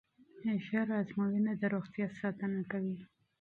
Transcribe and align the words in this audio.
ژر 0.65 0.87
ازموینه 1.01 1.53
د 1.57 1.63
روغتیا 1.75 2.07
ساتنه 2.21 2.59
کوي. 2.71 2.97